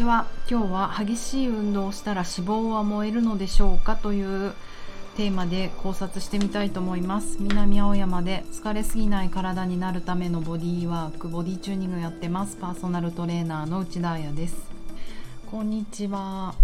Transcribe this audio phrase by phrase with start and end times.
[0.00, 4.54] ちは今日は激しい運動をしたら脂肪は燃えるのでしょうかという
[5.18, 7.36] テーマで考察してみたいと思います。
[7.38, 12.56] 南青山で疲れすぎない体になるためのボディーワークボディチューニングやってます。
[12.56, 14.56] パーソナルトレーナーの内田彩です。
[15.50, 16.54] こんにちは。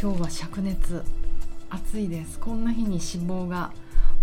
[0.00, 1.04] 今日は灼熱。
[1.68, 2.38] 暑いです。
[2.38, 3.72] こんな日に脂肪が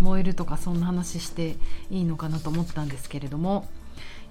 [0.00, 1.54] 燃えるとかそんな話して
[1.90, 3.68] いいのかなと思ったんですけれども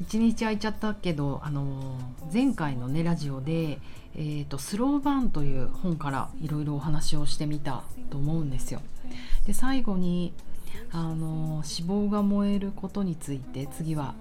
[0.04, 1.98] 1日空いちゃったけど、あの
[2.32, 3.80] 前回のねラジオで、
[4.16, 8.82] えーと「スローバーン」という本からいろいろお話をしてみたと思うんですよ。
[9.46, 10.34] で最後に、
[10.92, 14.16] あの脂肪が燃えることについて次は、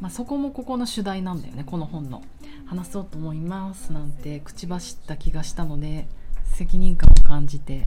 [0.00, 2.22] まあ、そこもここの主題なんだよねこの本の。
[2.66, 6.08] 話そうと思いますなんて口走った気がしたので
[6.52, 7.86] 責任感を感じて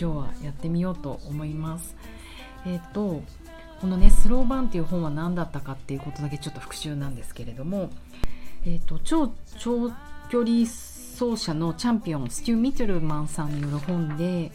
[0.00, 1.96] 今日はやってみようと思います。
[2.66, 3.22] えっ、ー、と
[3.80, 7.90] このね「スローバン」っていう本は何だったかっていうことだけちょっと復習なんですけれども、
[8.64, 9.90] えーと、超長
[10.30, 14.50] 距離走者のチャンピオンステュー・ミトルマンさんによる本で、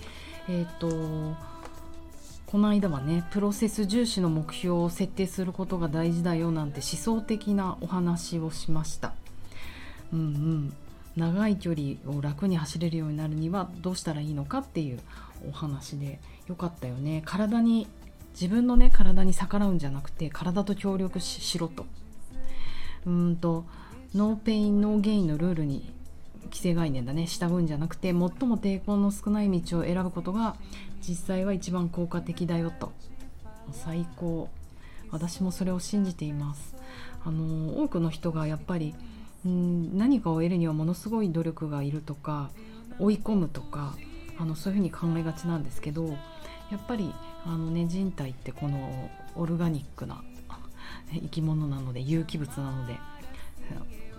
[0.49, 1.35] えーと、
[2.45, 9.13] この間はねプロセス重視の目標を設定することが大事だよなんて思想的なお話をしました。
[10.13, 10.73] うんうん、
[11.15, 14.99] 長い距離を楽に走れるようになるにはどうしたらいいのかっていう
[15.47, 17.87] お話でよかったよね体に
[18.33, 21.85] 自分のね体に逆らうんじゃなくて体と協力しろと。
[23.05, 23.65] うんと
[24.13, 25.91] no pain no gain のルールに
[26.45, 30.55] 既成概念だね従うんじゃなくて最も抵抗の少ない道を選ぶことが
[31.01, 32.91] 実際は一番効果的だよと。
[33.71, 34.49] 最高。
[35.11, 36.75] 私もそれを信じています。
[37.23, 38.95] あの多くの人がやっぱり
[39.47, 42.49] ん何かを得るにはものすごい努力がいるとか
[42.99, 43.95] 追い込むとか
[44.37, 46.15] あのそういうふうに考えがちなんですけど
[46.71, 47.13] やっぱり
[47.45, 50.23] あのね人体ってこのオルガニックな
[51.13, 52.95] 生き物なので有機物なので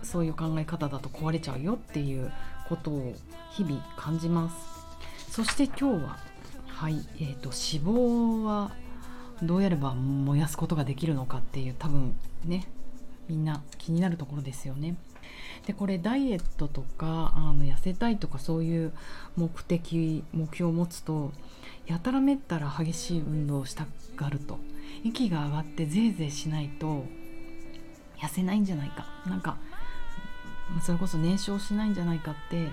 [0.02, 2.32] そういう考え方だと壊れちゃうよっていう
[2.68, 3.14] ことを
[3.52, 6.18] 日々感じますそして今日は
[6.82, 8.72] はいえーと、脂肪は
[9.40, 12.66] どうやれば燃やすことができるのかっていう多分ね
[13.28, 14.96] みんな気になるところですよね。
[15.66, 18.92] でこれダイエットとかあの痩せたいとかそういう
[19.36, 21.32] 目的目標を持つと
[21.86, 24.58] やたらめったら激しい運動をしたがると。
[25.04, 27.04] 息が上がってぜいぜいしないと
[28.18, 29.06] 痩せないんじゃないか。
[29.26, 29.56] なんか
[30.82, 32.68] それこそ燃焼しないんじゃないかって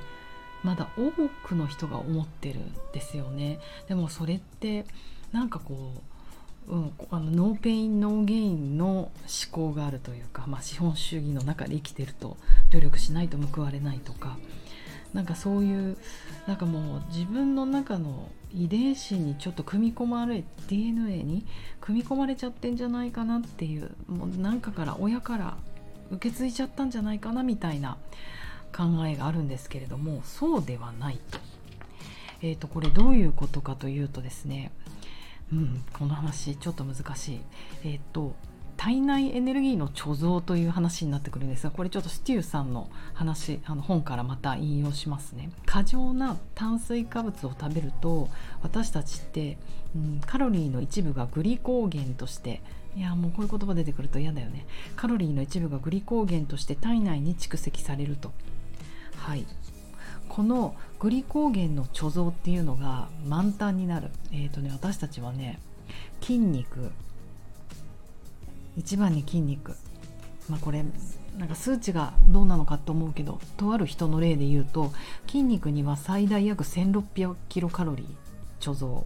[0.64, 1.12] まだ多
[1.48, 3.59] くの人が思ってるんですよね。
[3.88, 4.86] でもそれって
[5.31, 6.02] なんかこう、
[6.69, 9.12] うん、あの no pain no gain の思
[9.52, 12.38] 考があるというか、まあ、資本主義の中で生きてると
[12.72, 14.38] 努力しないと報われないとか
[15.13, 15.97] なんかそういう
[16.46, 21.44] なんかもう自分の中の遺伝子にちょっと組み込まれ DNA に
[21.81, 25.57] 組み込まれちゃってんじゃないかなっていうもう何かから親から
[26.12, 27.97] 受け継いじゃったんじゃないかなみたいな
[28.75, 31.40] 考えがあるんですけれどもそうではないと。
[32.41, 34.72] えー、とこれどういうことかというとですね、
[35.52, 37.42] うん、この話ちょっと難しい。
[37.84, 38.36] えっ、と
[38.80, 45.52] 体内エネルギーの貯蔵という話になってくるんですがこれちょっとステューさんの話あの本からまた引用しますね。
[45.66, 48.30] 過剰な炭水化物を食べると
[48.64, 49.58] 私たちって、
[49.96, 52.62] うん、カロリーの一部がグリコーゲンとして
[52.96, 54.66] いやもうこういう言葉出てくると嫌だよね。
[54.96, 58.31] カロリーの一部がグリコーゲンとして体内に蓄積されると。
[59.18, 59.46] はい。
[60.29, 64.09] このグリコーゲンの貯蔵っていうのが満タンになる。
[64.31, 65.59] えっ、ー、とね私たちはね
[66.22, 66.91] 筋肉。
[68.78, 69.75] 一番に筋肉。
[70.50, 70.85] まあこれ
[71.38, 74.91] なんか数値がどうなのかと思うけどとある人の例で言うと
[75.28, 78.07] 筋肉には最大約1600キロカロリー
[78.59, 79.06] 貯蔵。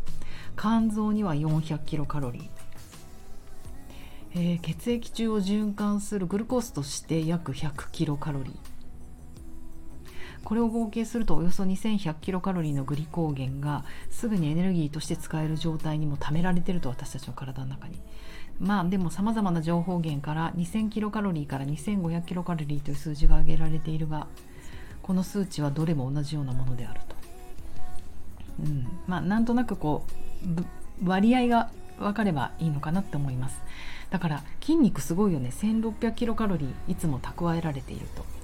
[0.57, 2.49] 肝臓には400キロカロリー、
[4.35, 8.72] えー、血液中を循環するグルコースとして約100キロカロリー。
[10.43, 17.99] これを合計するとおよそ2100キロカロリーのグリコーゲンがすぐにエネルギーとして使える状態にも貯められてると私たちの体の中に。
[18.59, 24.27] まあでもさまざまな情報源から2000キロカロリーから2500キロカロリーという数字が挙げられているが
[25.01, 27.15] この数値はどれも同じようなものであると、
[28.65, 30.05] うん、まあなんとなくこ
[31.01, 33.61] う割合が分かればいいのかなって思います。
[34.11, 35.49] だから筋肉すごいよね。
[35.49, 38.42] 1600キロカロリーいつも蓄えられていると。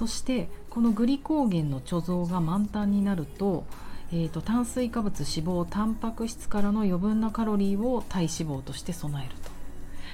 [0.00, 3.66] そしてこのグリコーゲンの貯蔵が満タンになると,、
[4.10, 9.50] えーと、炭水化物脂肪タンパク質からの余分なカロリーを体脂肪として備えると。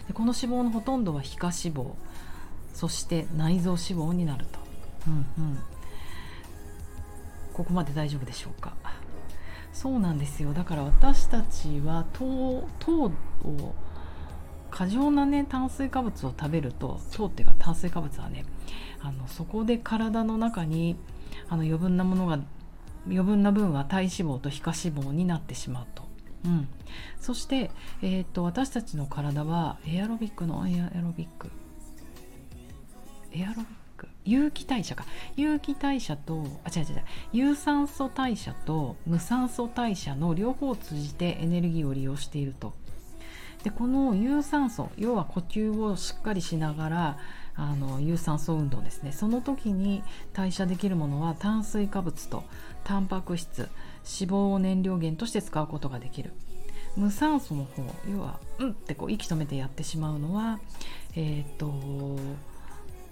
[0.09, 1.93] でこの脂肪のほとんどは皮下脂肪
[2.75, 4.59] そして内臓脂肪になると、
[5.07, 5.59] うんうん、
[7.53, 8.75] ここまで大丈夫でしょうか。
[9.73, 10.53] そうなんですよ。
[10.53, 13.13] だから私たちは糖糖を
[14.77, 18.45] 過剰なね炭水化物を食べると糖っていうか炭水化物はね
[19.01, 20.97] あのそこで体の中に
[21.49, 22.39] あの余分なものが
[23.07, 26.05] 余分な分は体脂肪と皮下脂肪になってしまうと。
[26.45, 26.69] うん、
[27.19, 27.71] そして、
[28.03, 31.51] えーと、私たちの体はエアロビックのエアロビック。
[33.33, 33.65] エアロビッ
[33.97, 34.09] ク？
[34.27, 35.07] 有機代謝か。
[35.37, 37.05] 有機代謝とあ違う違う。
[37.33, 42.75] 有酸素代謝と無酸素代謝の両方を通じてエネルギーを利用していると。
[43.67, 47.19] でこの有酸素要は呼吸をしっかりしながら
[47.57, 49.11] あの有酸素運動ですね。
[49.11, 52.45] その時に代謝できるものは炭水化物と
[52.85, 53.63] タンパク質
[54.05, 56.33] 脂肪を燃料源として使うことができる。
[56.95, 60.61] 無酸素の方要はうんってこう息止めてやってしまうのは
[61.17, 61.67] えっ、と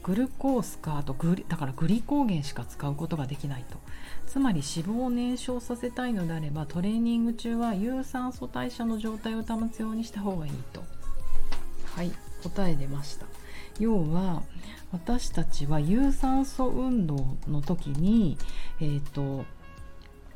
[0.04, 3.78] グルコースかあとグリだからグリコーゲンしか使うことができないと。
[4.26, 10.84] つまり脂肪を燃焼させたいのであればトレーニング中は有酸素代謝の状態を保つようにした方がいいと。
[11.96, 12.12] はい
[12.42, 13.26] 答え出ました。
[13.80, 14.42] 要は
[14.92, 18.36] 私たちは有酸素運動の時に、
[18.80, 19.46] えーと、脂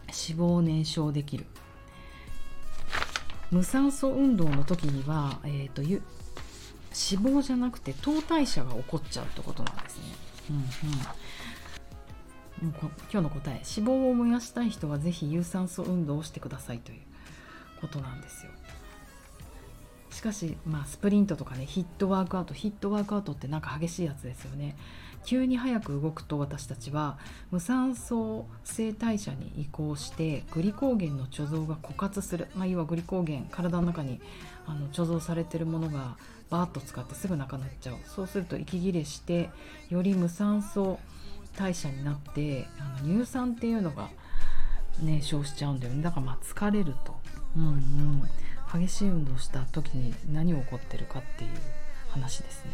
[0.08, 1.46] 肪を燃焼できる。
[3.50, 5.82] 無酸素運動の時には、えーと、
[6.98, 10.02] 脂肪じゃなくて糖代謝が起こっちゃうってことなんですね。
[10.50, 10.56] うん
[12.60, 17.00] うん、今日の答え脂肪を燃やしたい人は是非有酸素運動をしてくださいという
[17.80, 18.52] ことなんですよ。
[20.10, 24.76] しかし、まあ、スプリントとかねヒットワークアウトヒットワークアウトってなんか激しいやつですよね
[25.24, 27.18] 急に早く動くと私たちは
[27.52, 34.20] 無酸素性代謝に移行してグリコーゲンの貯蔵が枯渇する、まあ、要はグリコーゲン体の中に
[34.66, 36.16] あの貯蔵されてるものが
[36.50, 39.50] バーッと使ってすぐなくなっちゃうそうすると息切れして
[39.90, 40.98] より無酸素
[41.56, 44.08] 代謝になってあの乳酸っていうのが
[45.02, 47.16] 燃焼しちゃうんだよねだからまあ疲れると。
[47.56, 48.28] うんうん
[48.70, 51.50] 激しい運動した時に何が起こってるかっていう
[52.10, 52.70] 話ですね。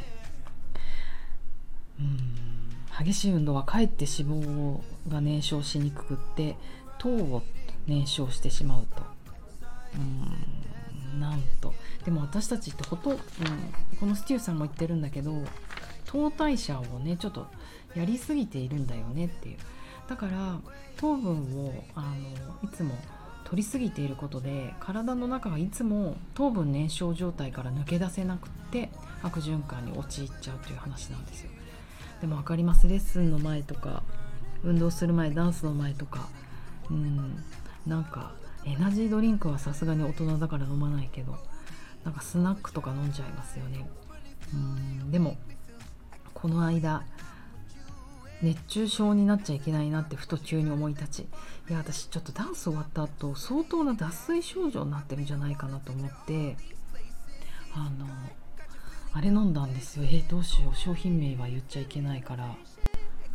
[2.00, 6.56] うん激しい運動はかえって脂肪が燃焼しにくくって
[6.98, 7.42] 糖を
[7.86, 9.02] 燃焼してしまうと。
[9.94, 10.54] うん
[11.14, 11.74] なんと。
[12.04, 13.18] でも私たちってほと、うん、
[13.98, 15.42] このステューさんも言ってるんだけど
[16.04, 17.46] 糖代謝をねちょっと
[17.94, 19.56] やりすぎているんだよねっていう。
[20.08, 20.58] だから
[20.96, 22.02] 糖分をあ
[22.62, 22.96] のいつも
[23.44, 28.90] 取りすぎていることで体の中がいつも糖分燃焼状態から抜け出せなくって
[29.22, 31.50] 悪循環に陥っちゃうという話なんですよ。
[32.20, 32.88] でも分かります。
[32.88, 34.02] レッスンの前とか
[34.62, 36.28] 運動する前ダンスの前とか
[36.90, 37.42] うん
[37.86, 38.32] なんか
[38.66, 41.36] エナジードリンクはさすがに大人だから飲まないけど
[42.04, 43.88] なんかスナックとか飲んじゃいますよね。
[44.52, 45.36] うんでも
[46.32, 47.02] この間
[48.42, 51.28] 熱中症になっちゃいけないなってふと急に思い立ち
[51.70, 56.56] いや私ちょっとダンス終わった後相当な脱水症状になってるんじゃないかなと思って
[57.72, 58.06] あの
[59.14, 60.04] あれ飲んだんですよ。
[60.04, 60.76] えー、どうしよう。
[60.76, 62.56] 商品名は言っちゃいけないから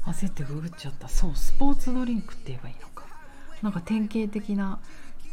[0.05, 1.07] 焦ってググっちゃった。
[1.07, 3.05] そうスポーツドリンクって言えばいいのか。
[3.61, 4.79] なんか典型的な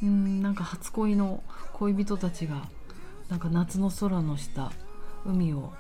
[0.03, 2.69] うんなんか初恋の恋人たちが
[3.29, 4.71] なんか夏の空の下
[5.25, 5.73] 海を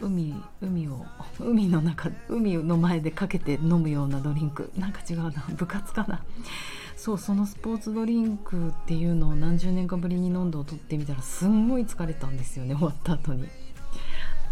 [0.00, 1.06] 海海を
[1.40, 4.70] 海の中海の前でかけて飲むようなドリンク。
[4.76, 6.22] なんか違うな部活かな。
[6.96, 13.48] そうそのスポーツドリンクっていうのを何十年かぶりに飲んでを取ってみたらすんごい疲れたんですよね終わった後に。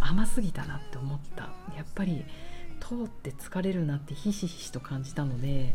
[0.00, 1.44] 甘すぎたなって思った。
[1.76, 2.24] やっぱり
[2.80, 5.74] 通って疲れるなってひしひしと感じたので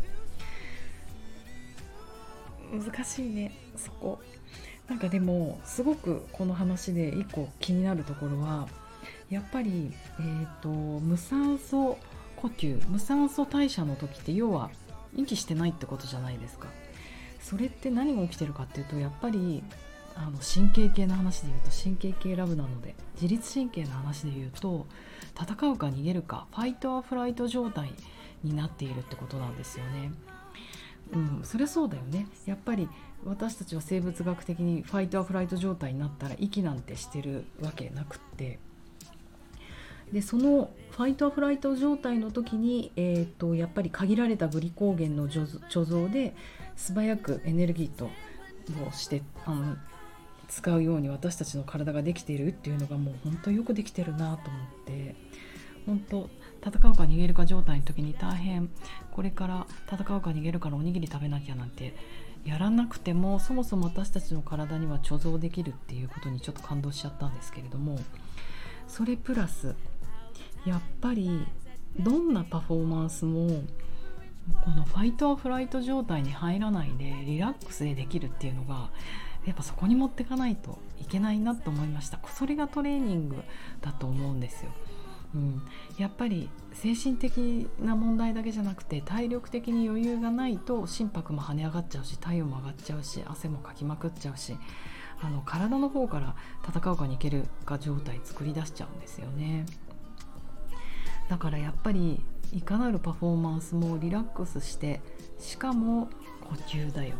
[2.72, 4.20] 難しいねそこ
[4.88, 8.68] なんかでもすごくこの話で一個気になるところは
[9.30, 11.96] やっぱり、えーと、無酸素
[12.36, 14.70] 呼吸無酸素代謝の時って要は
[15.14, 16.66] 息してないってことじゃないですか
[17.40, 19.62] それって何が起きてるかっていうとやっぱり
[20.16, 24.86] あの神経系の話で言うと神経系ラブなので自律神経の話で言うと
[25.40, 27.92] 戦うか逃げるかファイトアフライト状態
[28.42, 30.12] になっているってことなんですよね。
[31.12, 32.26] うん、そりゃそうだよね。
[32.46, 32.88] やっぱり
[33.24, 38.58] 私たちは生物学的に fight or flight 状態になったら息なんてしてるわけなくって。
[40.12, 46.34] でその fight or flight 状態の時に、えーと、やっぱり限られたグリコーゲンの貯蔵で
[46.76, 48.10] 素早くエネルギーとを
[48.92, 49.76] してあの
[50.48, 55.14] 使うように私たちの体ができているっていうのがもう本当よくできてるなと思って。
[55.86, 56.28] 本当
[56.64, 58.70] 戦うか逃げるか状態の時に大変
[59.12, 61.94] これから戦うか逃げるからおにぎり食べなきゃなんて
[62.44, 67.98] やらなくてもそもそも私たちの体には貯蔵できるっていうことにちょっと感動しちゃったんですけれども
[68.88, 69.74] それプラス
[70.64, 71.46] やっぱり
[71.98, 73.62] どんなパフォーマンスも
[74.64, 78.90] このファイトアフライト状態に入らないでリラックスでできるっていうのが
[79.46, 83.36] やっぱそこに持ってかないといけないなと思いましたそれがトレーニング
[83.80, 84.70] だと思うんですよ。
[85.34, 85.62] うん、
[85.96, 94.56] やっぱり精神的な問題だけじゃなくて体力的に余裕がないと心拍も跳ね上がっちゃうし体温も上がっちゃうし汗もかきまくっちゃうし
[95.22, 96.34] あの体の方から
[96.66, 99.66] 戦うかにいけるか状態作り出しちゃうんですよね。
[101.28, 102.20] だからやっぱり
[102.52, 105.00] いかなるパフォーマンスもリラックスして
[105.38, 106.08] しかも
[106.40, 107.16] 呼吸だよ。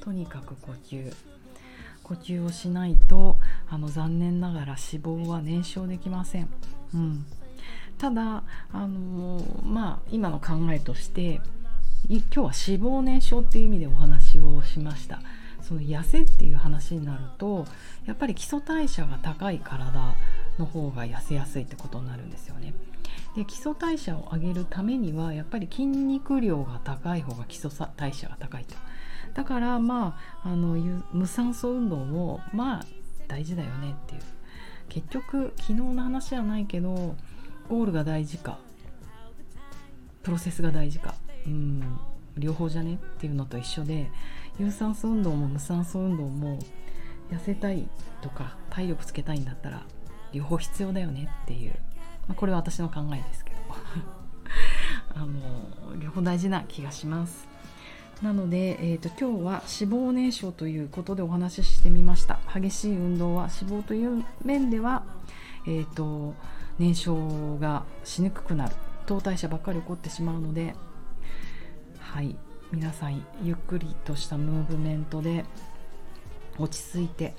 [0.00, 1.14] とにかく呼吸。
[2.08, 3.36] 呼吸をしないと
[3.68, 6.48] あの残念ながら脂肪は燃焼できません、
[6.94, 7.26] うん、
[7.98, 8.42] ただ
[8.72, 11.40] あのまあ今の考えとして
[12.08, 15.20] 今日は脂肪燃焼っていう意味でお話をしました。
[15.62, 17.66] その痩せっていう話になると
[18.06, 20.14] やっぱり基礎代謝が高い体
[20.58, 22.72] の方が痩せやすいってことになるんですよね。
[23.36, 28.76] で基礎代謝を上げるためにはやっぱり筋肉量が高い方が基礎代謝が高いと。
[29.34, 30.76] だからまああの
[31.12, 32.86] 無酸素運動もまあ
[33.26, 34.22] 大事だよねっていう。
[34.88, 37.16] 結局昨日の話じゃないけど
[37.68, 38.58] ゴールが大事か。
[40.22, 41.14] プロセスが大事か。
[41.46, 41.98] うん。
[42.36, 42.94] 両方じゃね？
[42.94, 44.10] っていうのと一緒で
[44.58, 46.58] 有酸素運動も無酸素運動も
[47.30, 47.88] 痩せたい
[48.22, 49.82] とか体力つけたいんだったら
[50.32, 51.72] 両方必要だよねっていう。
[52.26, 53.58] まあ、これは私の考えですけど。
[55.14, 57.47] あの両方大事な気がします。
[58.22, 62.40] なので、えーと、今日は脂肪燃焼ということでお話ししてみました。
[62.52, 65.04] 激しい運動は脂肪という面では、
[65.66, 66.34] えーと、
[66.78, 68.74] 燃焼がしにくくなる。
[69.06, 70.74] 糖代謝ばっかり起こってしまうので
[71.98, 72.36] はい。
[72.70, 75.46] 皆さんゆっくりとしたムーブメントで
[76.58, 77.34] 落ち着いて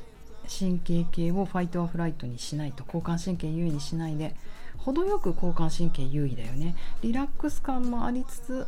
[0.47, 4.35] 神経系をファイトアフライトにしないと交感神経優位にしないで
[4.77, 6.75] 程よく交感神経優位だよね。
[7.03, 8.67] リラックス感もありつつ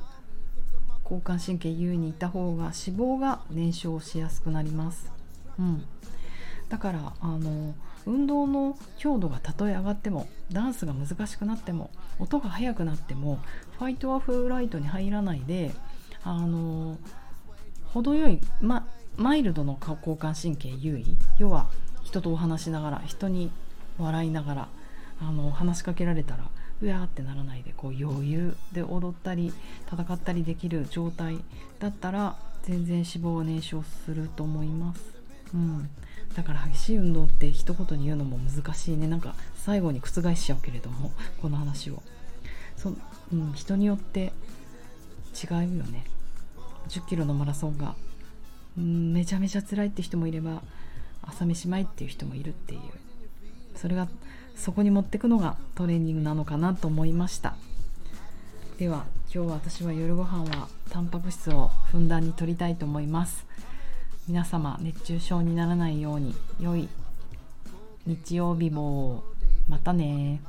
[1.12, 5.12] 交感神経優位にいた方が脂肪が燃焼しやすくなります、
[5.60, 5.84] うん、
[6.70, 7.76] だからあの
[8.06, 13.40] 運動の強度がたとえ上がってもダンスが難しくなっても音が速くなっても
[13.78, 15.72] ファイトアフライトに入らないで
[16.24, 16.98] あの
[17.94, 18.88] 程よい、ま、
[19.18, 21.06] マイルドの交感神経優位
[21.40, 21.70] 要は
[22.04, 23.52] 人とお話しながら人に
[24.00, 24.68] 笑いながら
[25.20, 26.46] あの話しかけられたら
[26.82, 29.54] うわーってならないでこう余裕で踊ったり
[29.92, 31.40] 戦ったりできる状態
[31.80, 35.02] だったら全然脂肪は燃焼すると思います。
[35.54, 35.90] うん、
[36.36, 39.08] だから激しい運動って一言に言うのも難しいね。
[39.08, 41.12] なんか最後に覆しちゃうけれども
[41.42, 42.02] この話を。
[42.78, 44.32] そ、うん、人によって
[45.44, 46.06] 違うよね。
[46.88, 47.96] 1 0キロのマラソンが、
[48.78, 50.62] うん、めちゃめちゃ辛いって人もいれば
[51.22, 52.82] 朝飯前っていう人もいるっていう。
[53.82, 54.08] それが
[54.56, 57.56] そこに持ってくのがトレーニングなのかなと思いました。
[58.78, 63.46] では今日私は夜ご飯はタンパク質をふんだんに摂りたいと思います。
[64.28, 66.88] 皆様熱中症にならないように良い
[68.06, 69.24] 日曜日も
[69.68, 70.42] またね。